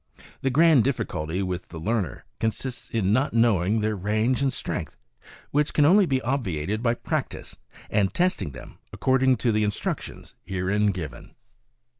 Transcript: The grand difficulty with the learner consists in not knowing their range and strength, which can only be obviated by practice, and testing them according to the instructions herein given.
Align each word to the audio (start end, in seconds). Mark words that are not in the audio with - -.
The 0.41 0.49
grand 0.49 0.83
difficulty 0.83 1.43
with 1.43 1.67
the 1.67 1.77
learner 1.79 2.25
consists 2.39 2.89
in 2.89 3.13
not 3.13 3.35
knowing 3.35 3.81
their 3.81 3.95
range 3.95 4.41
and 4.41 4.51
strength, 4.51 4.97
which 5.51 5.75
can 5.75 5.85
only 5.85 6.07
be 6.07 6.19
obviated 6.23 6.81
by 6.81 6.95
practice, 6.95 7.55
and 7.87 8.11
testing 8.11 8.49
them 8.53 8.79
according 8.91 9.37
to 9.37 9.51
the 9.51 9.63
instructions 9.63 10.33
herein 10.43 10.87
given. 10.87 11.35